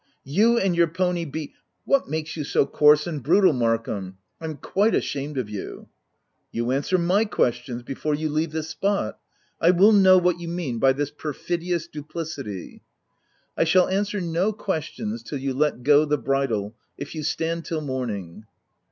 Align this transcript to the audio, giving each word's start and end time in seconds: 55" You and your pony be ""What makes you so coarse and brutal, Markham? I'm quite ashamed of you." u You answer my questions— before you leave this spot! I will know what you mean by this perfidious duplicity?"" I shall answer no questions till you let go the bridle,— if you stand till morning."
55" 0.23 0.23
You 0.39 0.57
and 0.57 0.75
your 0.75 0.87
pony 0.87 1.25
be 1.25 1.53
""What 1.85 2.07
makes 2.09 2.35
you 2.35 2.43
so 2.43 2.65
coarse 2.65 3.05
and 3.05 3.21
brutal, 3.21 3.53
Markham? 3.53 4.17
I'm 4.39 4.57
quite 4.57 4.95
ashamed 4.95 5.37
of 5.37 5.47
you." 5.47 5.63
u 5.89 5.89
You 6.51 6.71
answer 6.71 6.97
my 6.97 7.23
questions— 7.25 7.83
before 7.83 8.15
you 8.15 8.27
leave 8.27 8.51
this 8.51 8.69
spot! 8.69 9.19
I 9.61 9.69
will 9.69 9.93
know 9.93 10.17
what 10.17 10.39
you 10.39 10.47
mean 10.47 10.79
by 10.79 10.93
this 10.93 11.11
perfidious 11.11 11.85
duplicity?"" 11.87 12.81
I 13.55 13.63
shall 13.63 13.87
answer 13.89 14.19
no 14.19 14.53
questions 14.53 15.21
till 15.21 15.37
you 15.37 15.53
let 15.53 15.83
go 15.83 16.05
the 16.05 16.17
bridle,— 16.17 16.73
if 16.97 17.13
you 17.13 17.21
stand 17.21 17.65
till 17.65 17.81
morning." 17.81 18.45